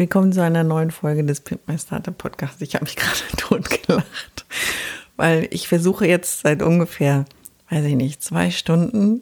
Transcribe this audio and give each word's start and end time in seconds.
Willkommen 0.00 0.32
zu 0.32 0.42
einer 0.42 0.64
neuen 0.64 0.90
Folge 0.92 1.24
des 1.24 1.42
Pimp 1.42 1.68
My 1.68 1.78
Startup 1.78 2.16
Podcasts. 2.16 2.62
Ich 2.62 2.74
habe 2.74 2.86
mich 2.86 2.96
gerade 2.96 3.36
tot 3.36 3.68
gelacht, 3.68 4.46
weil 5.16 5.46
ich 5.50 5.68
versuche 5.68 6.06
jetzt 6.06 6.40
seit 6.40 6.62
ungefähr, 6.62 7.26
weiß 7.68 7.84
ich 7.84 7.96
nicht, 7.96 8.22
zwei 8.22 8.50
Stunden 8.50 9.20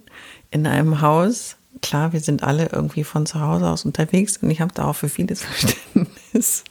in 0.53 0.69
einem 0.69 1.01
Haus 1.01 1.57
klar, 1.83 2.13
wir 2.13 2.21
sind 2.21 2.45
alle 2.45 2.69
irgendwie 2.73 3.03
von 3.03 3.27
zu 3.27 3.41
Hause 3.41 3.67
aus 3.67 3.85
unterwegs 3.85 4.37
und 4.37 4.51
ich 4.51 4.61
habe 4.61 4.73
da 4.73 4.85
auch 4.85 4.95
für 4.95 5.09
vieles 5.09 5.43
Verständnis. 5.45 6.63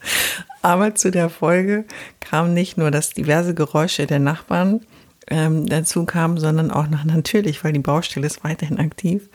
Aber 0.61 0.95
zu 0.95 1.11
der 1.11 1.29
Folge 1.29 1.83
kam 2.21 2.53
nicht 2.53 2.77
nur, 2.77 2.91
dass 2.91 3.09
diverse 3.09 3.53
Geräusche 3.53 4.07
der 4.07 4.19
Nachbarn 4.19 4.81
ähm, 5.29 5.65
dazu 5.65 6.05
kamen, 6.05 6.37
sondern 6.37 6.71
auch 6.71 6.87
noch 6.87 7.03
natürlich, 7.05 7.63
weil 7.63 7.73
die 7.73 7.79
Baustelle 7.79 8.27
ist 8.27 8.43
weiterhin 8.43 8.79
aktiv, 8.79 9.29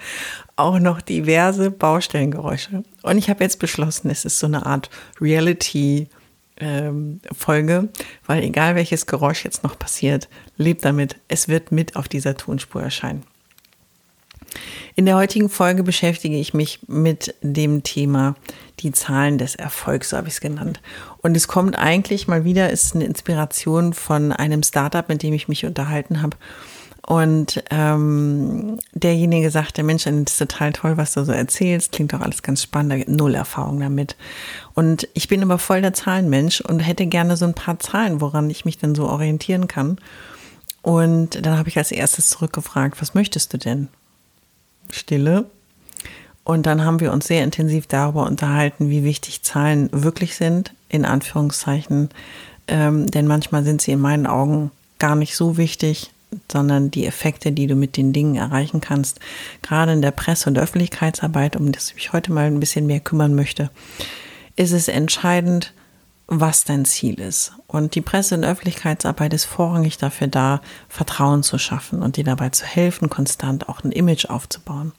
auch 0.56 0.78
noch 0.78 1.00
diverse 1.00 1.70
Baustellengeräusche. 1.70 2.82
Und 3.02 3.18
ich 3.18 3.30
habe 3.30 3.44
jetzt 3.44 3.58
beschlossen, 3.58 4.10
es 4.10 4.24
ist 4.24 4.38
so 4.38 4.46
eine 4.46 4.66
Art 4.66 4.90
Reality- 5.20 6.08
ähm, 6.58 7.20
Folge, 7.32 7.88
weil 8.26 8.42
egal 8.44 8.74
welches 8.76 9.06
Geräusch 9.06 9.44
jetzt 9.44 9.64
noch 9.64 9.78
passiert, 9.78 10.28
lebt 10.56 10.84
damit, 10.84 11.16
es 11.26 11.48
wird 11.48 11.72
mit 11.72 11.96
auf 11.96 12.08
dieser 12.08 12.36
Tonspur 12.36 12.82
erscheinen. 12.82 13.24
In 14.95 15.06
der 15.06 15.17
heutigen 15.17 15.48
Folge 15.48 15.83
beschäftige 15.83 16.39
ich 16.39 16.55
mich 16.55 16.81
mit 16.86 17.34
dem 17.42 17.83
Thema 17.83 18.34
die 18.81 18.92
Zahlen 18.92 19.39
des 19.39 19.55
Erfolgs, 19.55 20.11
so 20.11 20.17
habe 20.17 20.28
ich 20.28 20.34
es 20.34 20.41
genannt. 20.41 20.81
Und 21.22 21.36
es 21.36 21.48
kommt 21.48 21.78
eigentlich 21.78 22.28
mal 22.28 22.45
wieder, 22.45 22.70
ist 22.70 22.95
eine 22.95 23.05
Inspiration 23.05 23.92
von 23.92 24.33
einem 24.33 24.62
Startup, 24.62 25.08
mit 25.08 25.23
dem 25.23 25.33
ich 25.34 25.48
mich 25.48 25.64
unterhalten 25.64 26.23
habe. 26.23 26.36
Und 27.05 27.64
ähm, 27.70 28.78
derjenige 28.92 29.50
sagte, 29.50 29.83
Mensch, 29.83 30.05
das 30.05 30.12
ist 30.14 30.39
total 30.39 30.73
toll, 30.73 30.97
was 30.97 31.14
du 31.14 31.25
so 31.25 31.33
erzählst, 31.33 31.92
klingt 31.92 32.12
doch 32.12 32.20
alles 32.20 32.42
ganz 32.42 32.62
spannend, 32.62 33.08
null 33.08 33.34
Erfahrung 33.34 33.80
damit. 33.80 34.17
Und 34.75 35.08
ich 35.12 35.27
bin 35.27 35.42
aber 35.42 35.58
voll 35.58 35.83
der 35.83 35.95
Zahlenmensch 35.95 36.61
und 36.61 36.78
hätte 36.78 37.06
gerne 37.06 37.36
so 37.36 37.45
ein 37.45 37.55
paar 37.55 37.80
Zahlen, 37.80 38.20
woran 38.20 38.50
ich 38.50 38.64
mich 38.64 38.78
dann 38.78 38.95
so 38.95 39.08
orientieren 39.08 39.67
kann. 39.67 39.98
Und 40.83 41.45
dann 41.45 41.58
habe 41.58 41.69
ich 41.69 41.78
als 41.78 41.91
erstes 41.91 42.30
zurückgefragt, 42.30 43.00
was 43.00 43.14
möchtest 43.14 43.53
du 43.53 43.58
denn? 43.58 43.89
Stille. 44.91 45.47
Und 46.44 46.66
dann 46.66 46.84
haben 46.84 47.00
wir 47.00 47.12
uns 47.12 47.27
sehr 47.27 47.44
intensiv 47.44 47.86
darüber 47.86 48.27
unterhalten, 48.27 48.91
wie 48.91 49.05
wichtig 49.05 49.42
Zahlen 49.42 49.89
wirklich 49.92 50.34
sind, 50.34 50.72
in 50.89 51.05
Anführungszeichen. 51.05 52.11
Ähm, 52.66 53.06
denn 53.06 53.27
manchmal 53.27 53.64
sind 53.64 53.80
sie 53.80 53.92
in 53.92 54.01
meinen 54.01 54.27
Augen 54.27 54.70
gar 54.98 55.14
nicht 55.14 55.36
so 55.36 55.56
wichtig, 55.56 56.11
sondern 56.51 56.90
die 56.90 57.06
Effekte, 57.06 57.52
die 57.52 57.67
du 57.67 57.74
mit 57.74 57.96
den 57.96 58.12
Dingen 58.12 58.36
erreichen 58.36 58.80
kannst, 58.80 59.20
gerade 59.62 59.92
in 59.92 60.02
der 60.02 60.11
Presse- 60.11 60.48
und 60.48 60.58
Öffentlichkeitsarbeit, 60.58 61.56
um 61.56 61.73
das 61.73 61.89
ich 61.89 61.95
mich 61.95 62.12
heute 62.12 62.33
mal 62.33 62.46
ein 62.46 62.61
bisschen 62.61 62.86
mehr 62.86 63.01
kümmern 63.01 63.35
möchte, 63.35 63.70
ist 64.56 64.73
es 64.73 64.89
entscheidend, 64.89 65.73
was 66.27 66.64
dein 66.64 66.85
Ziel 66.85 67.20
ist. 67.20 67.52
Und 67.72 67.94
die 67.94 68.02
Presse- 68.02 68.34
und 68.34 68.44
Öffentlichkeitsarbeit 68.44 69.33
ist 69.33 69.46
vorrangig 69.46 69.96
dafür 69.96 70.27
da, 70.27 70.60
Vertrauen 70.88 71.42
zu 71.42 71.58
schaffen 71.58 72.02
und 72.02 72.16
dir 72.16 72.24
dabei 72.24 72.50
zu 72.50 72.66
helfen, 72.66 73.08
konstant 73.08 73.68
auch 73.68 73.83
ein 73.83 73.92
Image 73.92 74.27
aufzubauen. 74.27 74.92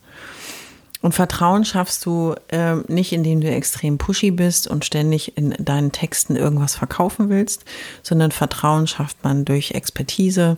Und 1.03 1.12
Vertrauen 1.12 1.66
schaffst 1.66 2.06
du 2.06 2.33
äh, 2.47 2.75
nicht, 2.88 3.12
indem 3.12 3.41
du 3.41 3.51
extrem 3.51 3.97
pushy 3.97 4.31
bist 4.31 4.67
und 4.67 4.85
ständig 4.85 5.38
in 5.38 5.53
deinen 5.59 5.91
Texten 5.91 6.38
irgendwas 6.38 6.75
verkaufen 6.75 7.29
willst, 7.29 7.66
sondern 8.01 8.31
Vertrauen 8.31 8.88
schafft 8.88 9.22
man 9.22 9.44
durch 9.44 9.72
Expertise, 9.72 10.57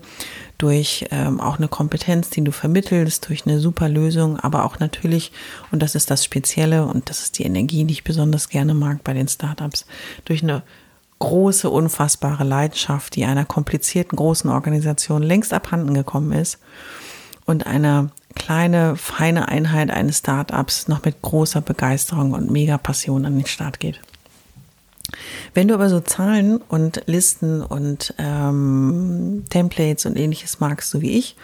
durch 0.60 1.06
ähm, 1.10 1.42
auch 1.42 1.58
eine 1.58 1.68
Kompetenz, 1.68 2.30
die 2.30 2.44
du 2.44 2.52
vermittelst, 2.52 3.28
durch 3.28 3.48
eine 3.48 3.60
super 3.60 3.90
Lösung, 3.90 4.40
aber 4.40 4.66
auch 4.66 4.80
natürlich, 4.80 5.32
und 5.72 5.82
das 5.82 5.96
ist 5.96 6.12
das 6.12 6.24
Spezielle 6.24 6.86
und 6.86 7.10
das 7.10 7.24
ist 7.24 7.40
die 7.40 7.44
Energie, 7.44 7.84
die 7.84 7.94
ich 7.94 8.04
besonders 8.04 8.48
gerne 8.48 8.76
mag 8.76 9.04
bei 9.04 9.14
den 9.14 9.28
Startups, 9.28 9.88
durch 10.26 10.44
eine 10.44 10.62
große, 11.26 11.72
unfassbare 11.72 12.44
Leidenschaft, 12.44 13.16
die 13.16 13.26
einer 13.26 13.46
komplizierten 13.46 14.16
großen 14.16 14.48
Organisation 14.48 15.24
längst 15.24 15.54
abhanden 15.54 15.96
gekommen 15.96 16.32
ist 16.32 16.60
und 17.46 17.66
einer 17.66 18.12
kleine, 18.36 18.96
feine 18.96 19.48
Einheit 19.48 19.90
eines 19.90 20.20
Startups 20.20 20.88
noch 20.88 21.04
mit 21.04 21.24
großer 21.24 21.62
Begeisterung 21.62 22.34
und 22.34 22.52
mega 22.52 22.78
Passion 22.78 23.26
an 23.26 23.38
den 23.38 23.48
Start 23.48 23.80
geht. 23.80 24.02
Wenn 25.56 25.68
du 25.68 25.74
aber 25.74 25.90
so 25.90 26.00
Zahlen 26.00 26.58
und 26.58 27.02
Listen 27.08 27.64
und 27.64 28.14
ähm, 28.20 29.46
Templates 29.50 30.06
und 30.06 30.18
ähnliches 30.18 30.60
magst, 30.60 30.92
so 30.92 31.02
wie 31.02 31.18
ich, 31.18 31.36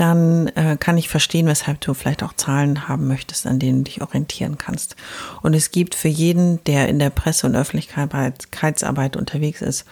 dann 0.00 0.48
äh, 0.48 0.76
kann 0.80 0.96
ich 0.96 1.08
verstehen, 1.08 1.46
weshalb 1.46 1.80
du 1.82 1.92
vielleicht 1.92 2.22
auch 2.22 2.32
Zahlen 2.32 2.88
haben 2.88 3.06
möchtest, 3.06 3.46
an 3.46 3.58
denen 3.58 3.84
du 3.84 3.90
dich 3.90 4.00
orientieren 4.00 4.56
kannst. 4.56 4.96
Und 5.42 5.54
es 5.54 5.70
gibt 5.70 5.94
für 5.94 6.08
jeden, 6.08 6.64
der 6.64 6.88
in 6.88 6.98
der 6.98 7.10
Presse- 7.10 7.46
und 7.46 7.54
Öffentlichkeitsarbeit 7.54 9.16
unterwegs 9.16 9.60
ist, 9.60 9.84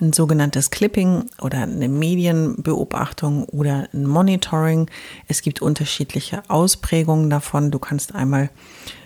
ein 0.00 0.12
sogenanntes 0.12 0.70
Clipping 0.70 1.30
oder 1.40 1.62
eine 1.62 1.88
Medienbeobachtung 1.88 3.44
oder 3.44 3.88
ein 3.94 4.04
Monitoring. 4.04 4.90
Es 5.28 5.42
gibt 5.42 5.62
unterschiedliche 5.62 6.42
Ausprägungen 6.48 7.30
davon. 7.30 7.70
Du 7.70 7.78
kannst 7.78 8.14
einmal 8.14 8.50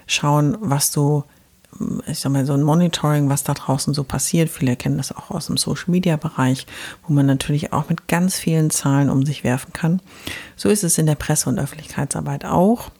schauen, 0.07 0.57
was 0.61 0.91
du 0.91 1.25
ich 2.07 2.19
sag 2.19 2.33
mal, 2.33 2.45
so 2.45 2.53
ein 2.53 2.63
Monitoring, 2.63 3.29
was 3.29 3.45
da 3.45 3.55
draußen 3.55 3.95
so 3.95 4.05
passiert. 4.05 4.51
Viele 4.51 4.77
kennen 4.77 4.99
das 4.99 5.13
auch 5.13 5.31
aus 5.31 5.47
dem 5.47 5.57
Social 5.57 5.91
Media 5.91 6.17
Bereich, 6.17 6.67
wo 7.07 7.13
man 7.13 7.27
natürlich 7.27 7.73
auch 7.73 7.89
mit 7.89 8.09
ganz 8.09 8.37
vielen 8.37 8.71
Zahlen 8.71 9.09
um 9.09 9.25
sich 9.25 9.45
werfen 9.45 9.73
kann. 9.73 10.03
So 10.57 10.69
ist 10.69 10.85
es 10.85 10.99
in 10.99 11.07
der 11.07 11.15
Presse- 11.15 11.49
und 11.49 11.59
Öffentlichkeitsarbeit 11.59 12.45
auch. 12.45 12.91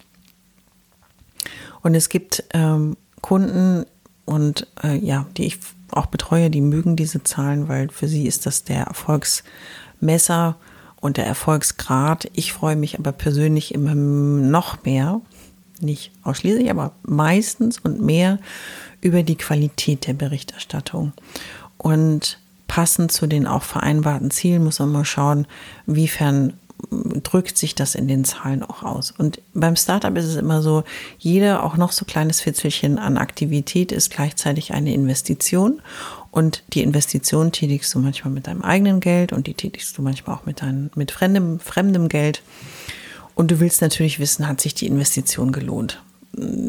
Und 1.83 1.95
es 1.95 2.09
gibt 2.09 2.45
ähm, 2.53 2.97
Kunden 3.21 3.87
und 4.25 4.67
äh, 4.83 4.97
ja, 4.97 5.27
die 5.37 5.47
ich 5.47 5.59
auch 5.91 6.07
betreue, 6.07 6.51
die 6.51 6.61
mögen 6.61 6.97
diese 6.97 7.23
Zahlen, 7.25 7.69
weil 7.69 7.89
für 7.89 8.09
sie 8.09 8.27
ist 8.27 8.47
das 8.47 8.65
der 8.65 8.85
Erfolgsmesser 8.85 10.57
und 11.01 11.17
der 11.17 11.27
Erfolgsgrad. 11.27 12.31
Ich 12.35 12.53
freue 12.53 12.77
mich 12.77 12.99
aber 12.99 13.13
persönlich 13.13 13.75
immer 13.75 13.95
noch 13.95 14.85
mehr, 14.85 15.21
nicht 15.83 16.13
ausschließlich, 16.23 16.71
aber 16.71 16.93
meistens 17.03 17.79
und 17.79 18.01
mehr 18.01 18.39
über 19.01 19.23
die 19.23 19.37
Qualität 19.37 20.07
der 20.07 20.15
Berichterstattung. 20.15 21.13
Und 21.79 22.39
passend 22.69 23.11
zu 23.13 23.27
den 23.27 23.47
auch 23.47 23.63
vereinbarten 23.63 24.31
Zielen 24.31 24.65
muss 24.65 24.79
man 24.79 24.93
mal 24.93 25.05
schauen, 25.05 25.47
wiefern 25.87 26.55
drückt 27.23 27.59
sich 27.59 27.75
das 27.75 27.95
in 27.95 28.09
den 28.09 28.25
Zahlen 28.25 28.63
auch 28.63 28.83
aus. 28.83 29.13
Und 29.17 29.41
beim 29.55 29.77
Startup 29.77 30.17
ist 30.17 30.27
es 30.27 30.37
immer 30.37 30.63
so, 30.63 30.85
jeder 31.19 31.65
auch 31.65 31.77
noch 31.77 31.93
so 31.93 32.05
kleines 32.05 32.41
Fitzelchen 32.41 32.99
an 32.99 33.19
Aktivität 33.19 33.93
ist 33.93 34.11
gleichzeitig 34.11 34.73
eine 34.73 34.95
Investition. 34.95 35.83
Und 36.31 36.63
die 36.73 36.83
Investition 36.83 37.53
tätigst 37.53 37.93
du 37.95 37.99
manchmal 37.99 38.33
mit 38.33 38.47
deinem 38.47 38.63
eigenen 38.63 39.01
Geld 39.01 39.33
und 39.33 39.47
die 39.47 39.55
tätigst 39.55 39.97
du 39.99 40.03
manchmal 40.03 40.37
auch 40.37 40.47
mit, 40.47 40.63
deinem, 40.63 40.91
mit 40.95 41.11
fremdem, 41.11 41.59
fremdem 41.59 42.09
Geld. 42.09 42.43
Und 43.35 43.51
du 43.51 43.61
willst 43.61 43.81
natürlich 43.81 44.19
wissen, 44.19 44.47
hat 44.47 44.61
sich 44.61 44.75
die 44.75 44.87
Investition 44.87 45.53
gelohnt? 45.53 46.03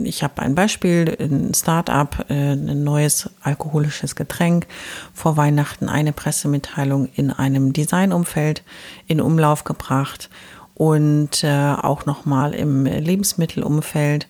Ich 0.03 0.23
habe 0.23 0.41
ein 0.41 0.55
Beispiel, 0.55 1.15
ein 1.19 1.53
Startup, 1.53 2.25
äh, 2.29 2.53
ein 2.53 2.83
neues 2.83 3.29
alkoholisches 3.41 4.15
Getränk, 4.15 4.65
vor 5.13 5.37
Weihnachten 5.37 5.87
eine 5.87 6.13
Pressemitteilung 6.13 7.09
in 7.15 7.31
einem 7.31 7.71
Designumfeld 7.71 8.63
in 9.07 9.21
Umlauf 9.21 9.63
gebracht 9.63 10.29
und 10.73 11.43
äh, 11.43 11.73
auch 11.73 12.05
nochmal 12.07 12.53
im 12.53 12.85
Lebensmittelumfeld. 12.85 14.27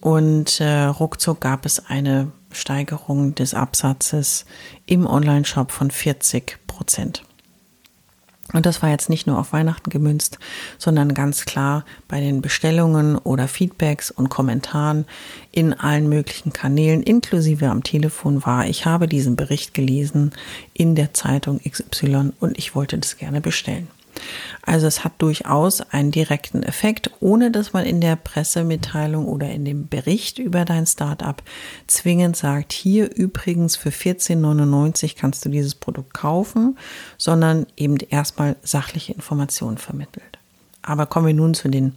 Und 0.00 0.60
äh, 0.60 0.84
ruckzuck 0.84 1.40
gab 1.40 1.66
es 1.66 1.86
eine 1.86 2.30
Steigerung 2.52 3.34
des 3.34 3.54
Absatzes 3.54 4.44
im 4.86 5.06
Onlineshop 5.06 5.72
von 5.72 5.90
40 5.90 6.58
Prozent. 6.66 7.24
Und 8.52 8.66
das 8.66 8.82
war 8.82 8.90
jetzt 8.90 9.08
nicht 9.08 9.26
nur 9.26 9.38
auf 9.38 9.52
Weihnachten 9.52 9.90
gemünzt, 9.90 10.38
sondern 10.78 11.14
ganz 11.14 11.44
klar 11.44 11.84
bei 12.08 12.20
den 12.20 12.42
Bestellungen 12.42 13.16
oder 13.16 13.48
Feedbacks 13.48 14.10
und 14.10 14.28
Kommentaren 14.28 15.06
in 15.50 15.72
allen 15.72 16.08
möglichen 16.08 16.52
Kanälen, 16.52 17.02
inklusive 17.02 17.68
am 17.68 17.82
Telefon 17.82 18.44
war, 18.44 18.66
ich 18.66 18.86
habe 18.86 19.08
diesen 19.08 19.36
Bericht 19.36 19.74
gelesen 19.74 20.32
in 20.74 20.94
der 20.94 21.14
Zeitung 21.14 21.60
XY 21.60 22.32
und 22.40 22.58
ich 22.58 22.74
wollte 22.74 22.98
das 22.98 23.16
gerne 23.16 23.40
bestellen. 23.40 23.88
Also 24.62 24.86
es 24.86 25.04
hat 25.04 25.14
durchaus 25.18 25.80
einen 25.80 26.10
direkten 26.10 26.62
Effekt, 26.62 27.10
ohne 27.20 27.50
dass 27.50 27.72
man 27.72 27.84
in 27.84 28.00
der 28.00 28.16
Pressemitteilung 28.16 29.26
oder 29.26 29.50
in 29.50 29.64
dem 29.64 29.88
Bericht 29.88 30.38
über 30.38 30.64
dein 30.64 30.86
Startup 30.86 31.42
zwingend 31.86 32.36
sagt, 32.36 32.72
hier 32.72 33.14
übrigens 33.14 33.76
für 33.76 33.90
14,99 33.90 35.16
kannst 35.16 35.44
du 35.44 35.48
dieses 35.48 35.74
Produkt 35.74 36.14
kaufen, 36.14 36.78
sondern 37.18 37.66
eben 37.76 37.96
erstmal 37.96 38.56
sachliche 38.62 39.12
Informationen 39.12 39.78
vermittelt. 39.78 40.38
Aber 40.82 41.06
kommen 41.06 41.26
wir 41.26 41.34
nun 41.34 41.54
zu 41.54 41.68
den 41.68 41.94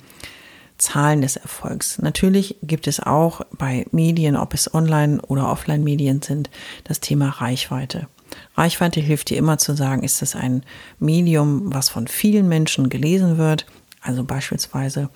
Zahlen 0.77 1.21
des 1.21 1.37
Erfolgs. 1.37 1.99
Natürlich 1.99 2.57
gibt 2.61 2.87
es 2.87 2.99
auch 2.99 3.41
bei 3.51 3.85
Medien, 3.91 4.35
ob 4.35 4.53
es 4.53 4.73
Online- 4.73 5.21
oder 5.21 5.49
Offline-Medien 5.49 6.21
sind, 6.21 6.49
das 6.83 6.99
Thema 6.99 7.29
Reichweite. 7.29 8.07
Reichweite 8.55 8.99
hilft 8.99 9.29
dir 9.29 9.37
immer 9.37 9.57
zu 9.57 9.75
sagen, 9.75 10.03
ist 10.03 10.21
es 10.21 10.35
ein 10.35 10.63
Medium, 10.99 11.73
was 11.73 11.89
von 11.89 12.07
vielen 12.07 12.47
Menschen 12.47 12.89
gelesen 12.89 13.37
wird. 13.37 13.65
Also 14.01 14.23
beispielsweise 14.23 15.09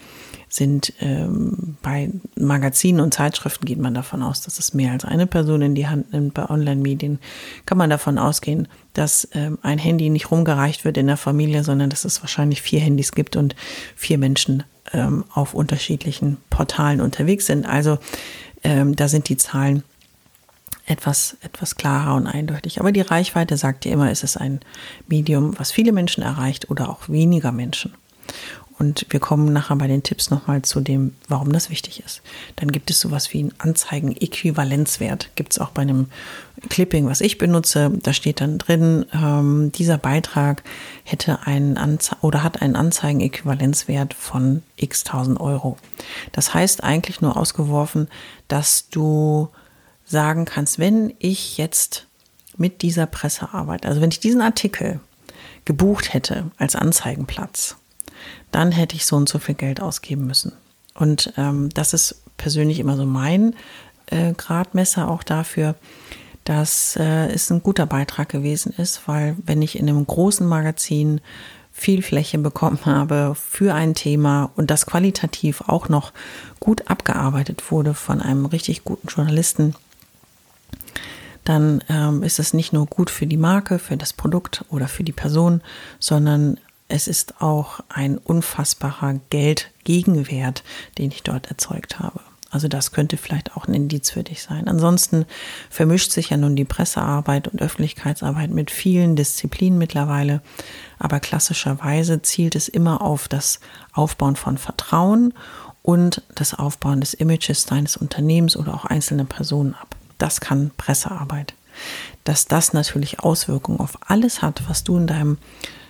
sind 0.49 0.93
ähm, 0.99 1.77
bei 1.83 2.09
Magazinen 2.35 3.01
und 3.01 3.13
Zeitschriften 3.13 3.65
geht 3.65 3.77
man 3.77 3.93
davon 3.93 4.23
aus, 4.23 4.41
dass 4.41 4.57
es 4.57 4.73
mehr 4.73 4.91
als 4.91 5.05
eine 5.05 5.27
Person 5.27 5.61
in 5.61 5.75
die 5.75 5.87
Hand 5.87 6.11
nimmt. 6.11 6.33
Bei 6.33 6.49
Online-Medien 6.49 7.19
kann 7.67 7.77
man 7.77 7.91
davon 7.91 8.17
ausgehen, 8.17 8.67
dass 8.93 9.27
ähm, 9.33 9.59
ein 9.61 9.77
Handy 9.77 10.09
nicht 10.09 10.31
rumgereicht 10.31 10.85
wird 10.85 10.97
in 10.97 11.05
der 11.05 11.17
Familie, 11.17 11.63
sondern 11.63 11.91
dass 11.91 12.03
es 12.03 12.21
wahrscheinlich 12.23 12.63
vier 12.63 12.79
Handys 12.79 13.11
gibt 13.11 13.35
und 13.35 13.55
vier 13.95 14.17
Menschen 14.17 14.63
ähm, 14.91 15.23
auf 15.31 15.53
unterschiedlichen 15.53 16.37
Portalen 16.49 16.99
unterwegs 16.99 17.45
sind. 17.45 17.67
Also 17.67 17.99
ähm, 18.63 18.95
da 18.95 19.07
sind 19.07 19.29
die 19.29 19.37
Zahlen 19.37 19.83
etwas, 20.89 21.37
etwas 21.41 21.75
klarer 21.75 22.15
und 22.15 22.27
eindeutig. 22.27 22.79
Aber 22.79 22.91
die 22.91 23.01
Reichweite 23.01 23.57
sagt 23.57 23.85
dir 23.85 23.91
immer, 23.91 24.11
ist 24.11 24.23
es 24.23 24.37
ein 24.37 24.59
Medium, 25.07 25.57
was 25.57 25.71
viele 25.71 25.91
Menschen 25.91 26.23
erreicht 26.23 26.69
oder 26.69 26.89
auch 26.89 27.07
weniger 27.07 27.51
Menschen. 27.51 27.93
Und 28.79 29.05
wir 29.09 29.19
kommen 29.19 29.51
nachher 29.51 29.75
bei 29.75 29.87
den 29.87 30.03
Tipps 30.03 30.29
nochmal 30.29 30.61
zu 30.61 30.79
dem, 30.79 31.13
warum 31.27 31.51
das 31.51 31.69
wichtig 31.69 32.01
ist. 32.05 32.21
Dann 32.55 32.71
gibt 32.71 32.89
es 32.89 33.01
sowas 33.01 33.33
wie 33.33 33.39
einen 33.39 33.53
Anzeigen-Äquivalenzwert. 33.57 35.31
Gibt 35.35 35.51
es 35.51 35.59
auch 35.59 35.71
bei 35.71 35.81
einem 35.81 36.07
Clipping, 36.69 37.05
was 37.05 37.19
ich 37.19 37.37
benutze. 37.37 37.91
Da 38.01 38.13
steht 38.13 38.39
dann 38.39 38.57
drin, 38.57 39.05
ähm, 39.13 39.73
dieser 39.73 39.97
Beitrag 39.97 40.63
hätte 41.03 41.45
einen 41.45 41.77
Anze 41.77 42.15
oder 42.21 42.41
hat 42.41 42.61
einen 42.61 42.77
Anzeigen-Äquivalenzwert 42.77 44.13
von 44.13 44.63
x 44.77 45.03
tausend 45.03 45.41
Euro. 45.41 45.77
Das 46.31 46.53
heißt 46.53 46.81
eigentlich 46.81 47.19
nur 47.19 47.35
ausgeworfen, 47.35 48.07
dass 48.47 48.87
du 48.89 49.49
sagen 50.09 50.45
kannst, 50.45 50.79
wenn 50.79 51.13
ich 51.19 51.57
jetzt 51.57 52.07
mit 52.57 52.81
dieser 52.81 53.05
Pressearbeit, 53.05 53.85
also 53.85 54.01
wenn 54.01 54.11
ich 54.11 54.19
diesen 54.19 54.41
Artikel 54.41 54.99
gebucht 55.65 56.13
hätte 56.13 56.51
als 56.57 56.75
Anzeigenplatz, 56.75 57.77
dann 58.51 58.71
hätte 58.71 58.95
ich 58.95 59.05
so 59.05 59.15
und 59.15 59.29
so 59.29 59.39
viel 59.39 59.55
Geld 59.55 59.81
ausgeben 59.81 60.25
müssen. 60.25 60.53
Und 60.95 61.33
ähm, 61.37 61.69
das 61.69 61.93
ist 61.93 62.21
persönlich 62.37 62.79
immer 62.79 62.97
so 62.97 63.05
mein 63.05 63.55
äh, 64.07 64.33
Gradmesser 64.33 65.09
auch 65.09 65.23
dafür, 65.23 65.75
dass 66.43 66.95
äh, 66.95 67.27
es 67.27 67.51
ein 67.51 67.61
guter 67.61 67.85
Beitrag 67.85 68.29
gewesen 68.29 68.73
ist, 68.77 69.07
weil 69.07 69.35
wenn 69.45 69.61
ich 69.61 69.77
in 69.77 69.87
einem 69.87 70.05
großen 70.05 70.47
Magazin 70.47 71.21
viel 71.71 72.01
Fläche 72.01 72.37
bekommen 72.39 72.79
habe 72.85 73.35
für 73.35 73.73
ein 73.73 73.93
Thema 73.93 74.51
und 74.55 74.71
das 74.71 74.85
qualitativ 74.85 75.61
auch 75.67 75.87
noch 75.87 76.11
gut 76.59 76.89
abgearbeitet 76.89 77.71
wurde 77.71 77.93
von 77.93 78.21
einem 78.21 78.45
richtig 78.45 78.83
guten 78.83 79.07
Journalisten, 79.07 79.75
dann 81.49 81.83
ähm, 81.89 82.21
ist 82.21 82.37
es 82.37 82.53
nicht 82.53 82.73
nur 82.73 82.85
gut 82.85 83.09
für 83.09 83.25
die 83.25 83.35
Marke, 83.35 83.79
für 83.79 83.97
das 83.97 84.13
Produkt 84.13 84.63
oder 84.69 84.87
für 84.87 85.03
die 85.03 85.11
Person, 85.11 85.61
sondern 85.99 86.59
es 86.87 87.07
ist 87.07 87.41
auch 87.41 87.79
ein 87.89 88.19
unfassbarer 88.19 89.19
Geldgegenwert, 89.31 90.63
den 90.99 91.09
ich 91.09 91.23
dort 91.23 91.47
erzeugt 91.47 91.97
habe. 91.97 92.19
Also 92.51 92.67
das 92.67 92.91
könnte 92.91 93.17
vielleicht 93.17 93.57
auch 93.57 93.67
ein 93.67 93.73
Indiz 93.73 94.11
für 94.11 94.23
dich 94.23 94.43
sein. 94.43 94.67
Ansonsten 94.67 95.25
vermischt 95.71 96.11
sich 96.11 96.29
ja 96.29 96.37
nun 96.37 96.55
die 96.55 96.65
Pressearbeit 96.65 97.47
und 97.47 97.63
Öffentlichkeitsarbeit 97.63 98.51
mit 98.51 98.69
vielen 98.69 99.15
Disziplinen 99.15 99.79
mittlerweile. 99.79 100.41
Aber 100.99 101.19
klassischerweise 101.19 102.21
zielt 102.21 102.55
es 102.55 102.67
immer 102.67 103.01
auf 103.01 103.27
das 103.27 103.59
Aufbauen 103.91 104.35
von 104.35 104.59
Vertrauen 104.59 105.33
und 105.81 106.21
das 106.35 106.53
Aufbauen 106.53 107.01
des 107.01 107.15
Images 107.15 107.65
deines 107.65 107.97
Unternehmens 107.97 108.55
oder 108.55 108.75
auch 108.75 108.85
einzelner 108.85 109.25
Personen 109.25 109.73
ab. 109.73 109.95
Das 110.19 110.39
kann 110.41 110.69
Pressearbeit. 110.77 111.55
Dass 112.23 112.45
das 112.45 112.73
natürlich 112.73 113.21
Auswirkungen 113.21 113.79
auf 113.79 113.97
alles 114.07 114.43
hat, 114.43 114.61
was 114.67 114.83
du 114.83 114.97
in 114.97 115.07
deinem 115.07 115.39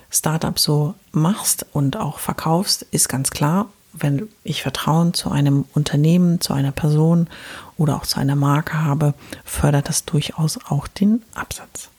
Startup 0.10 0.58
so 0.58 0.96
machst 1.12 1.66
und 1.74 1.98
auch 1.98 2.20
verkaufst, 2.20 2.84
ist 2.92 3.10
ganz 3.10 3.32
klar. 3.32 3.68
Wenn 3.92 4.30
ich 4.44 4.62
Vertrauen 4.62 5.14
zu 5.14 5.32
einem 5.32 5.66
Unternehmen, 5.74 6.40
zu 6.40 6.54
einer 6.54 6.72
Person 6.72 7.28
oder 7.76 7.96
auch 7.96 8.06
zu 8.06 8.20
einer 8.20 8.36
Marke 8.36 8.84
habe, 8.84 9.16
fördert 9.44 9.90
das 9.90 10.06
durchaus 10.06 10.60
auch 10.70 10.88
den 10.88 11.24
Absatz. 11.34 11.90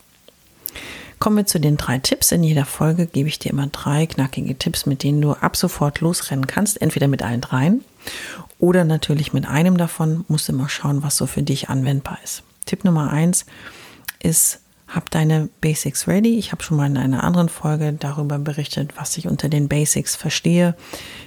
Kommen 1.19 1.37
wir 1.37 1.47
zu 1.47 1.61
den 1.61 1.77
drei 1.77 1.99
Tipps. 1.99 2.33
In 2.33 2.45
jeder 2.45 2.65
Folge 2.65 3.07
gebe 3.07 3.29
ich 3.29 3.39
dir 3.39 3.51
immer 3.51 3.67
drei 3.67 4.07
knackige 4.07 4.57
Tipps, 4.57 4.87
mit 4.87 5.03
denen 5.03 5.21
du 5.21 5.33
ab 5.33 5.57
sofort 5.57 6.01
losrennen 6.01 6.47
kannst. 6.47 6.81
Entweder 6.81 7.09
mit 7.09 7.23
allen 7.23 7.43
dreien 7.43 7.85
oder 8.59 8.85
natürlich 8.85 9.33
mit 9.33 9.47
einem 9.47 9.77
davon 9.77 10.25
musst 10.29 10.49
du 10.49 10.53
mal 10.53 10.69
schauen, 10.69 11.03
was 11.03 11.17
so 11.17 11.27
für 11.27 11.43
dich 11.43 11.69
anwendbar 11.69 12.19
ist. 12.23 12.43
Tipp 12.67 12.85
Nummer 12.85 13.11
eins 13.11 13.47
ist, 14.23 14.61
hab 14.87 15.09
deine 15.11 15.49
Basics 15.61 16.09
ready. 16.09 16.37
Ich 16.37 16.51
habe 16.51 16.63
schon 16.63 16.77
mal 16.77 16.87
in 16.87 16.97
einer 16.97 17.23
anderen 17.23 17.49
Folge 17.49 17.93
darüber 17.93 18.39
berichtet, 18.39 18.95
was 18.97 19.17
ich 19.17 19.29
unter 19.29 19.49
den 19.49 19.69
Basics 19.69 20.17
verstehe. 20.17 20.75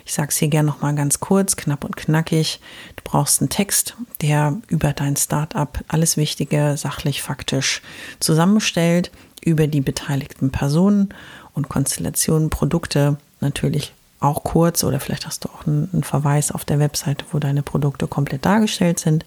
Ich 0.05 0.13
sage 0.13 0.29
es 0.29 0.37
hier 0.37 0.49
gerne 0.49 0.67
noch 0.67 0.81
mal 0.81 0.93
ganz 0.95 1.21
kurz, 1.21 1.55
knapp 1.55 1.85
und 1.85 1.95
knackig. 1.95 2.59
Du 2.97 3.03
brauchst 3.05 3.41
einen 3.41 3.49
Text, 3.49 3.95
der 4.21 4.57
über 4.67 4.91
dein 4.91 5.15
Startup 5.15 5.79
alles 5.87 6.17
Wichtige 6.17 6.75
sachlich 6.77 7.21
faktisch 7.21 7.81
zusammenstellt, 8.19 9.11
über 9.41 9.67
die 9.67 9.81
beteiligten 9.81 10.51
Personen 10.51 11.13
und 11.53 11.69
Konstellationen, 11.69 12.49
Produkte 12.49 13.17
natürlich 13.39 13.93
auch 14.23 14.43
kurz 14.43 14.83
oder 14.83 14.99
vielleicht 14.99 15.25
hast 15.25 15.45
du 15.45 15.49
auch 15.49 15.67
einen, 15.67 16.03
Verweis 16.03 16.51
auf 16.51 16.65
der 16.65 16.79
Webseite, 16.79 17.25
wo 17.31 17.39
deine 17.39 17.63
Produkte 17.63 18.07
komplett 18.07 18.45
dargestellt 18.45 18.99
sind. 18.99 19.25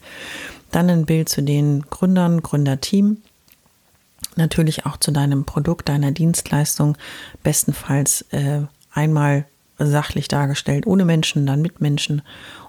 Dann 0.72 0.90
ein 0.90 1.06
Bild 1.06 1.28
zu 1.28 1.42
den 1.42 1.82
Gründern, 1.90 2.42
Gründerteam. 2.42 3.18
Natürlich 4.36 4.86
auch 4.86 4.96
zu 4.96 5.12
deinem 5.12 5.44
Produkt, 5.44 5.88
deiner 5.88 6.12
Dienstleistung. 6.12 6.96
Bestenfalls 7.42 8.22
äh, 8.32 8.62
einmal 8.92 9.44
sachlich 9.78 10.28
dargestellt, 10.28 10.86
ohne 10.86 11.04
Menschen, 11.04 11.46
dann 11.46 11.62
mit 11.62 11.80
Menschen. 11.80 12.22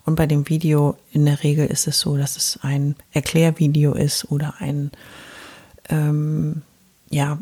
Und 0.06 0.16
bei 0.16 0.26
dem 0.26 0.50
Video 0.50 0.98
in 1.12 1.26
der 1.26 1.44
Regel 1.44 1.68
ist 1.68 1.88
es 1.88 2.00
so, 2.00 2.18
dass 2.18 2.38
es 2.38 2.60
ein 2.62 2.96
Erklärvideo 3.12 3.94
ist 3.94 4.30
oder 4.30 4.56
ein 4.60 4.92
ähm, 5.90 6.62
ja, 7.10 7.40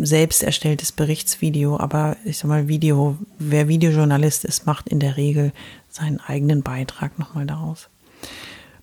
selbst 0.00 0.42
erstelltes 0.42 0.92
Berichtsvideo, 0.92 1.78
aber 1.78 2.16
ich 2.24 2.38
sag 2.38 2.48
mal, 2.48 2.68
Video, 2.68 3.18
wer 3.38 3.68
Videojournalist 3.68 4.44
ist, 4.44 4.66
macht 4.66 4.88
in 4.88 5.00
der 5.00 5.16
Regel 5.16 5.52
seinen 5.90 6.20
eigenen 6.20 6.62
Beitrag 6.62 7.18
nochmal 7.18 7.46
daraus. 7.46 7.88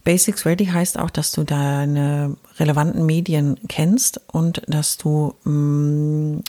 Basics 0.06 0.46
Ready 0.46 0.68
heißt 0.68 1.00
auch, 1.00 1.10
dass 1.10 1.32
du 1.32 1.44
deine 1.44 2.38
relevanten 2.60 3.08
Medien 3.08 3.60
kennst 3.68 4.22
und 4.28 4.62
dass 4.68 4.98
du 4.98 5.34
mh, 5.46 5.52
mm, 5.52 6.44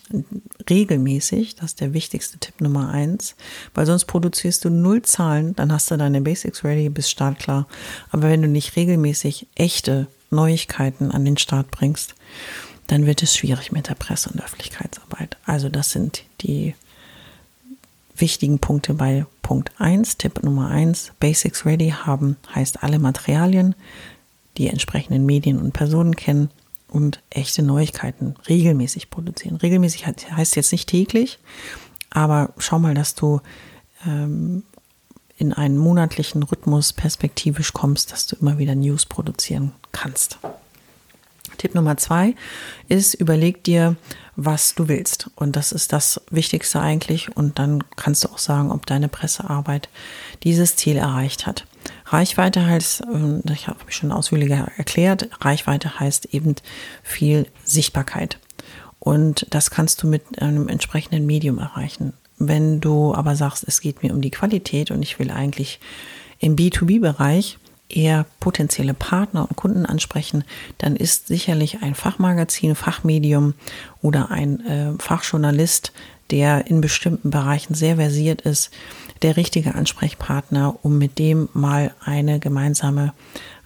regelmäßig, 0.69 1.57
das 1.57 1.71
ist 1.71 1.81
der 1.81 1.95
wichtigste 1.95 2.39
Tipp 2.39 2.61
Nummer 2.61 2.91
eins, 2.91 3.35
weil 3.73 3.87
sonst 3.87 4.05
produzierst 4.05 4.63
du 4.67 4.71
null 4.71 5.01
Zahlen, 5.03 5.57
dann 5.57 5.73
hast 5.73 5.91
du 5.91 5.97
deine 5.97 6.21
Basics 6.21 6.65
Ready, 6.65 6.91
bist 6.91 7.11
startklar. 7.11 7.67
Aber 8.11 8.25
wenn 8.25 8.43
du 8.43 8.49
nicht 8.49 8.77
regelmäßig 8.77 9.47
echte 9.55 10.07
Neuigkeiten 10.31 11.11
an 11.11 11.25
den 11.25 11.39
Start 11.39 11.71
bringst, 11.71 12.15
dann 12.87 13.07
wird 13.07 13.23
es 13.23 13.37
schwierig 13.37 13.73
mit 13.73 13.89
der 13.89 13.95
Presse- 13.95 14.31
und 14.31 14.43
Öffentlichkeitsarbeit. 14.43 15.37
Also 15.45 15.69
das 15.69 15.91
sind 15.91 16.25
die 16.43 16.75
wichtigen 18.17 18.59
Punkte 18.59 18.95
bei 18.95 19.27
Punkt 19.43 19.73
1, 19.79 20.19
Tipp 20.19 20.43
Nummer 20.43 20.69
1, 20.69 21.13
Basics 21.21 21.67
Ready 21.67 21.91
haben, 21.91 22.37
heißt 22.55 22.83
alle 22.83 22.99
Materialien, 22.99 23.75
die 24.57 24.69
entsprechenden 24.69 25.27
Medien 25.27 25.59
und 25.59 25.73
Personen 25.73 26.17
kennen 26.17 26.51
und 26.89 27.21
echte 27.31 27.63
Neuigkeiten 27.63 28.35
regelmäßig 28.49 29.11
produzieren. 29.11 29.57
Regelmäßig 29.57 30.07
heißt 30.07 30.57
jetzt 30.57 30.73
nicht 30.73 30.89
täglich, 30.89 31.39
aber 32.11 32.55
schau 32.59 32.79
mal, 32.79 32.95
dass 32.95 33.15
du 33.15 33.41
ähm, 34.07 34.63
in 35.37 35.53
einen 35.53 35.77
monatlichen 35.77 36.43
Rhythmus 36.43 36.93
perspektivisch 36.93 37.73
kommst, 37.73 38.13
dass 38.13 38.27
du 38.27 38.37
immer 38.37 38.59
wieder 38.59 38.75
News 38.75 39.05
produzieren 39.05 39.73
kannst. 39.93 40.39
Tipp 41.57 41.75
Nummer 41.75 41.97
zwei 41.97 42.35
ist, 42.89 43.15
überleg 43.15 43.65
dir, 43.65 43.97
was 44.37 44.75
du 44.75 44.89
willst. 44.89 45.31
Und 45.35 45.57
das 45.57 45.73
ist 45.73 45.93
das 45.93 46.21
Wichtigste 46.31 46.81
eigentlich. 46.81 47.37
Und 47.37 47.59
dann 47.59 47.85
kannst 47.97 48.25
du 48.25 48.29
auch 48.29 48.39
sagen, 48.39 48.71
ob 48.71 48.87
deine 48.87 49.09
Pressearbeit 49.09 49.89
dieses 50.43 50.77
Ziel 50.77 50.97
erreicht 50.97 51.47
hat. 51.47 51.67
Reichweite 52.07 52.65
heißt, 52.67 53.03
ähm, 53.13 53.43
ich 53.53 53.69
habe 53.69 53.79
schon 53.89 54.13
ausführlicher 54.13 54.71
erklärt, 54.77 55.29
Reichweite 55.41 55.99
heißt 55.99 56.27
eben 56.27 56.55
viel 57.03 57.47
Sichtbarkeit. 57.65 58.39
Und 58.99 59.47
das 59.51 59.71
kannst 59.71 60.03
du 60.03 60.07
mit 60.07 60.43
einem 60.43 60.69
entsprechenden 60.69 61.27
Medium 61.27 61.59
erreichen. 61.59 62.13
Wenn 62.39 62.81
du 62.81 63.15
aber 63.15 63.37
sagst, 63.37 63.65
es 63.67 63.81
geht 63.81 64.03
mir 64.03 64.13
um 64.13 64.21
die 64.21 64.31
Qualität 64.31 64.91
und 64.91 65.03
ich 65.03 65.19
will 65.19 65.31
eigentlich 65.31 65.81
im 66.39 66.57
B2B-Bereich 66.57 67.59
eher 67.89 68.27
potenzielle 68.41 68.95
Partner 68.95 69.47
und 69.49 69.57
Kunden 69.57 69.87
ansprechen, 69.87 70.45
dann 70.79 70.97
ist 70.97 71.29
sicherlich 71.29 71.83
ein 71.83 71.95
Fachmagazin, 71.95 72.75
Fachmedium 72.75 73.55
oder 74.03 74.31
ein 74.31 74.65
äh, 74.67 74.93
Fachjournalist, 74.99 75.93
der 76.31 76.67
in 76.67 76.81
bestimmten 76.81 77.31
Bereichen 77.31 77.75
sehr 77.75 77.97
versiert 77.97 78.43
ist, 78.43 78.71
der 79.23 79.37
richtige 79.37 79.75
Ansprechpartner, 79.75 80.77
um 80.83 80.99
mit 80.99 81.19
dem 81.19 81.49
mal 81.53 81.95
eine 82.05 82.41
gemeinsame 82.41 83.13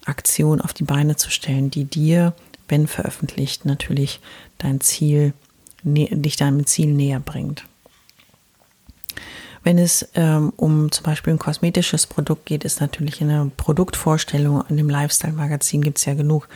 Aktion 0.05 0.61
auf 0.61 0.73
die 0.73 0.85
Beine 0.85 1.17
zu 1.17 1.31
stellen, 1.31 1.71
die 1.71 1.85
dir, 1.85 2.35
wenn 2.69 2.87
veröffentlicht, 2.87 3.65
natürlich 3.65 4.21
dein 4.59 4.81
Ziel, 4.81 5.33
dich 5.83 6.37
deinem 6.37 6.67
Ziel 6.67 6.93
näher 6.93 7.21
bringt. 7.21 7.65
Wenn 9.63 9.79
es 9.79 10.09
ähm, 10.15 10.53
um 10.57 10.91
zum 10.91 11.05
Beispiel 11.05 11.35
ein 11.35 11.39
kosmetisches 11.39 12.07
Produkt 12.07 12.47
geht, 12.47 12.65
ist 12.65 12.81
natürlich 12.81 13.21
eine 13.21 13.51
Produktvorstellung. 13.57 14.65
In 14.69 14.79
dem 14.79 14.89
Lifestyle-Magazin 14.89 15.83
gibt 15.83 15.99
es 15.99 16.07
ja 16.07 16.15
genug 16.15 16.49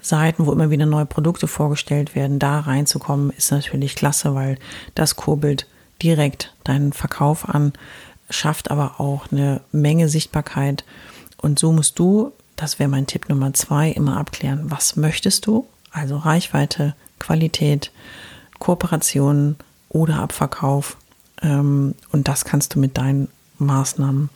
Seiten, 0.00 0.46
wo 0.46 0.52
immer 0.52 0.70
wieder 0.70 0.86
neue 0.86 1.04
Produkte 1.04 1.48
vorgestellt 1.48 2.14
werden. 2.14 2.38
Da 2.38 2.60
reinzukommen 2.60 3.30
ist 3.30 3.50
natürlich 3.50 3.94
klasse, 3.94 4.34
weil 4.34 4.58
das 4.94 5.16
kurbelt 5.16 5.66
direkt 6.02 6.54
deinen 6.64 6.92
Verkauf 6.94 7.48
an, 7.48 7.72
schafft 8.30 8.70
aber 8.70 9.00
auch 9.00 9.30
eine 9.30 9.60
Menge 9.70 10.08
Sichtbarkeit. 10.08 10.84
Und 11.36 11.58
so 11.58 11.72
musst 11.72 11.98
du, 11.98 12.32
das 12.56 12.78
wäre 12.78 12.88
mein 12.88 13.06
Tipp 13.06 13.28
Nummer 13.28 13.52
zwei, 13.52 13.90
immer 13.90 14.16
abklären, 14.16 14.70
was 14.70 14.96
möchtest 14.96 15.46
du? 15.46 15.66
Also 15.90 16.16
Reichweite, 16.16 16.94
Qualität, 17.18 17.92
Kooperationen 18.58 19.56
oder 19.90 20.20
Abverkauf 20.20 20.96
und 21.50 22.28
das 22.28 22.44
kannst 22.44 22.74
du 22.74 22.78
mit 22.78 22.96
deinen 22.96 23.28
Maßnahmen 23.58 24.28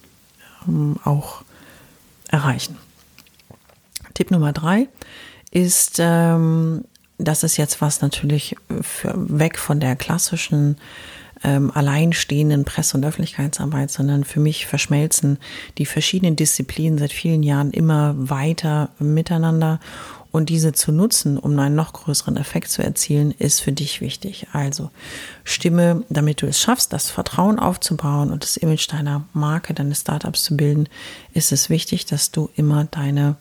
ähm, 0.69 0.97
auch 1.05 1.43
erreichen. 2.29 2.77
Tipp 4.15 4.31
Nummer 4.31 4.53
drei 4.53 4.89
ist, 5.51 5.97
ähm, 5.99 6.85
das 7.19 7.43
ist 7.43 7.57
jetzt 7.57 7.81
was 7.81 8.01
natürlich 8.01 8.57
für, 8.81 9.15
weg 9.17 9.59
von 9.59 9.81
der 9.81 9.97
klassischen 9.97 10.77
ähm, 11.43 11.71
alleinstehenden 11.75 12.65
Presse- 12.65 12.97
und 12.97 13.05
Öffentlichkeitsarbeit, 13.05 13.91
sondern 13.91 14.25
für 14.25 14.41
mich 14.41 14.67
verschmelzen 14.67 15.39
die 15.79 15.87
verschiedenen 15.87 16.37
Disziplinen 16.37 16.99
seit 16.99 17.13
vielen 17.13 17.43
Jahren 17.43 17.71
immer 17.71 18.15
weiter 18.17 18.91
miteinander 18.99 19.81
und 20.33 20.49
diese 20.49 20.73
zu 20.73 20.93
nutzen, 20.93 21.39
um 21.39 21.59
einen 21.59 21.75
noch 21.75 21.93
größeren 21.93 22.37
Effekt 22.37 22.71
zu 22.71 22.83
erzielen, 22.83 23.33
ist 23.33 23.61
für 23.61 23.73
dich 23.73 24.01
wichtig. 24.01 24.47
Also 24.53 24.91
stimme, 25.45 26.05
damit 26.09 26.43
du 26.43 26.47
es 26.47 26.61
schaffst, 26.61 26.93
das 26.93 27.11
Vertrauen 27.11 27.59
aufzubauen 27.59 28.31
und 28.31 28.45
das 28.45 28.57
Image 28.57 28.91
deiner 28.93 29.25
Marke, 29.33 29.75
deines 29.75 30.01
Startups 30.01 30.45
zu 30.45 30.57
bilden, 30.57 30.89
ist 31.35 31.53
es 31.53 31.69
wichtig, 31.69 32.07
dass 32.07 32.31
du 32.31 32.51
immer 32.55 32.85
deine 32.85 33.37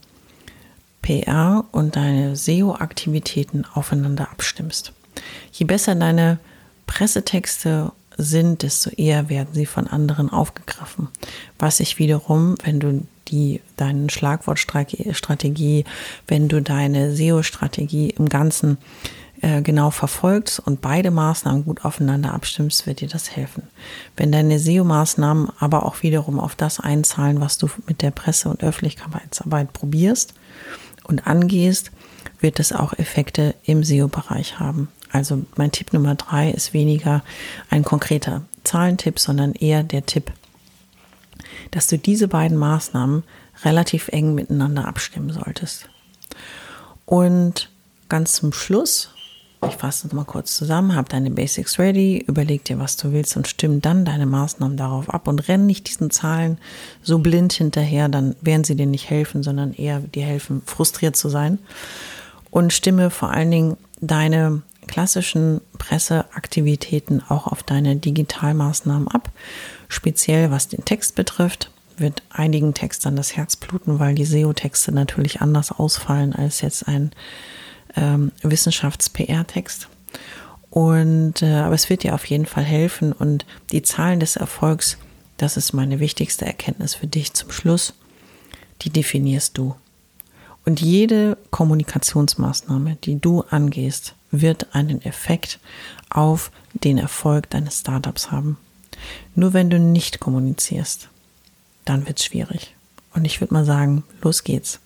PR 1.01 1.65
und 1.72 1.96
deine 1.96 2.36
SEO-Aktivitäten 2.36 3.65
aufeinander 3.74 4.29
abstimmst. 4.31 4.93
Je 5.51 5.65
besser 5.65 5.96
deine 5.96 6.39
Pressetexte 6.88 7.91
sind, 8.17 8.63
desto 8.63 8.89
eher 8.89 9.29
werden 9.29 9.53
sie 9.53 9.65
von 9.65 9.88
anderen 9.88 10.29
aufgegriffen. 10.29 11.08
Was 11.58 11.77
sich 11.77 12.00
wiederum, 12.00 12.55
wenn 12.63 12.79
du 12.79 13.08
die, 13.31 13.62
deine 13.77 14.09
Schlagwortstrategie, 14.09 15.86
wenn 16.27 16.48
du 16.48 16.62
deine 16.62 17.15
SEO-Strategie 17.15 18.09
im 18.09 18.29
Ganzen 18.29 18.77
äh, 19.41 19.62
genau 19.62 19.89
verfolgst 19.89 20.59
und 20.59 20.81
beide 20.81 21.12
Maßnahmen 21.12 21.63
gut 21.63 21.86
aufeinander 21.86 22.33
abstimmst, 22.33 22.86
wird 22.86 23.00
dir 23.00 23.07
das 23.07 23.31
helfen. 23.36 23.63
Wenn 24.17 24.31
deine 24.31 24.59
SEO-Maßnahmen 24.59 25.50
aber 25.59 25.86
auch 25.86 26.03
wiederum 26.03 26.39
auf 26.39 26.55
das 26.55 26.79
einzahlen, 26.79 27.39
was 27.39 27.57
du 27.57 27.69
mit 27.88 28.01
der 28.01 28.12
Presse- 28.12 28.50
und 28.50 28.63
Öffentlichkeitsarbeit 28.63 29.71
probierst 29.71 30.33
und 31.03 31.25
angehst, 31.25 31.91
wird 32.41 32.59
es 32.59 32.74
auch 32.74 32.93
Effekte 32.93 33.55
im 33.63 33.83
SEO-Bereich 33.83 34.59
haben. 34.59 34.89
Also 35.12 35.45
mein 35.55 35.71
Tipp 35.71 35.93
Nummer 35.93 36.15
drei 36.15 36.51
ist 36.51 36.74
weniger 36.74 37.24
ein 37.69 37.83
konkreter 37.83 38.43
Zahlentipp, 38.63 39.19
sondern 39.19 39.53
eher 39.53 39.83
der 39.83 40.05
Tipp, 40.05 40.31
dass 41.72 41.88
du 41.88 41.98
diese 41.98 42.28
beiden 42.28 42.58
Maßnahmen 42.58 43.24
relativ 43.63 44.08
eng 44.10 44.36
miteinander 44.36 44.88
abstimmen 44.88 45.32
solltest. 45.32 45.89
Und 47.06 47.70
ganz 48.08 48.34
zum 48.34 48.54
Schluss, 48.54 49.10
ich 49.68 49.75
fasse 49.75 50.08
es 50.08 50.13
mal 50.13 50.25
kurz 50.25 50.56
zusammen, 50.56 50.96
hab 50.96 51.10
deine 51.10 51.32
Basics 51.32 51.80
ready, 51.80 52.24
überleg 52.25 52.63
dir, 52.63 52.80
was 52.80 52.96
du 52.96 53.12
willst 53.12 53.36
und 53.36 53.48
stimm 53.48 53.82
dann 53.82 54.06
deine 54.06 54.25
Maßnahmen 54.25 54.78
darauf 54.78 55.10
ab 55.10 55.28
und 55.28 55.48
renn 55.48 55.66
nicht 55.66 55.89
diesen 55.89 56.12
Zahlen 56.12 56.58
so 57.01 57.20
blind 57.20 57.54
hinterher, 57.54 58.08
dann 58.08 58.36
werden 58.42 58.63
sie 58.63 58.75
dir 58.75 58.86
nicht 58.86 59.10
helfen, 59.10 59.44
sondern 59.44 59.74
eher 59.74 60.00
dir 60.00 60.24
helfen, 60.24 60.62
frustriert 60.66 61.18
zu 61.18 61.30
sein. 61.30 61.60
Und 62.51 62.74
stimme 62.74 63.10
vor 63.10 63.32
allen 63.32 63.51
Dingen 63.51 63.78
deine 64.01 64.62
klassischen 64.89 65.62
Presseaktivitäten 65.77 67.22
auch 67.29 67.46
auf 67.46 67.62
deine 67.62 67.96
Digitalmaßnahmen 67.96 69.08
ab. 69.08 69.31
Speziell 69.88 70.50
was 70.50 70.67
den 70.67 70.84
Text 70.84 71.13
betrifft, 71.13 71.69
wird 71.98 72.24
einigen 72.31 72.74
Textern 72.74 73.15
das 73.15 73.38
Herz 73.38 73.55
bluten, 73.55 74.00
weil 74.00 74.15
die 74.15 74.25
SEO-Texte 74.25 74.91
natürlich 74.91 75.41
anders 75.41 75.72
ausfallen 75.72 76.34
als 76.34 76.62
jetzt 76.62 76.88
ein 76.88 77.12
ähm, 77.96 78.31
Wissenschafts-PR-Text. 78.41 79.89
Und 80.72 81.43
äh, 81.43 81.53
aber 81.53 81.75
es 81.75 81.91
wird 81.91 82.01
dir 82.01 82.15
auf 82.15 82.25
jeden 82.25 82.48
Fall 82.48 82.63
helfen 82.63 83.13
und 83.13 83.46
die 83.72 83.84
Zahlen 83.84 84.19
des 84.19 84.38
Erfolgs, 84.38 84.98
das 85.38 85.55
ist 85.55 85.72
meine 85.72 86.00
wichtigste 86.00 86.46
Erkenntnis 86.46 86.96
für 86.96 87.08
dich 87.08 87.34
zum 87.36 87.51
Schluss, 87.51 87.93
die 88.81 88.89
definierst 88.89 89.55
du. 89.55 89.75
Und 90.65 90.81
jede 90.81 91.38
Kommunikationsmaßnahme, 91.51 92.98
die 93.03 93.19
du 93.22 93.41
angehst, 93.50 94.15
wird 94.31 94.74
einen 94.75 95.01
Effekt 95.01 95.59
auf 96.09 96.51
den 96.74 96.98
Erfolg 96.98 97.50
deines 97.50 97.79
Startups 97.79 98.31
haben. 98.31 98.57
Nur 99.36 99.53
wenn 99.53 99.69
du 99.69 99.79
nicht 99.79 100.19
kommunizierst, 100.19 101.09
dann 101.86 102.07
wird 102.07 102.19
es 102.19 102.25
schwierig. 102.25 102.75
Und 103.13 103.25
ich 103.25 103.41
würde 103.41 103.53
mal 103.53 103.65
sagen, 103.65 104.03
los 104.21 104.43
geht's. 104.43 104.79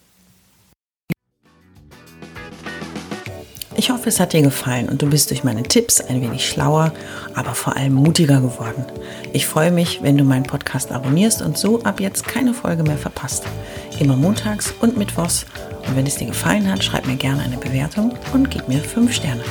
Ich 3.76 3.90
hoffe, 3.90 4.08
es 4.10 4.20
hat 4.20 4.34
dir 4.34 4.44
gefallen 4.44 4.88
und 4.88 5.02
du 5.02 5.10
bist 5.10 5.32
durch 5.32 5.44
meine 5.44 5.64
Tipps 5.64 6.00
ein 6.00 6.22
wenig 6.22 6.48
schlauer, 6.48 6.94
aber 7.34 7.56
vor 7.56 7.76
allem 7.76 7.94
mutiger 7.94 8.40
geworden. 8.40 8.86
Ich 9.34 9.48
freue 9.48 9.72
mich, 9.72 10.04
wenn 10.04 10.18
du 10.18 10.24
meinen 10.24 10.44
Podcast 10.44 10.92
abonnierst 10.92 11.42
und 11.42 11.58
so 11.58 11.82
ab 11.82 12.00
jetzt 12.00 12.26
keine 12.28 12.54
Folge 12.54 12.84
mehr 12.84 13.00
verpasst. 13.00 13.44
Immer 14.04 14.18
montags 14.18 14.74
und 14.82 14.98
mittwochs. 14.98 15.46
Und 15.88 15.96
wenn 15.96 16.06
es 16.06 16.18
dir 16.18 16.28
gefallen 16.28 16.70
hat, 16.70 16.84
schreib 16.84 17.08
mir 17.08 17.16
gerne 17.16 17.42
eine 17.42 17.56
Bewertung 17.56 18.14
und 18.34 18.52
gib 18.52 18.68
mir 18.68 18.82
5 18.82 19.14
Sterne. 19.14 19.42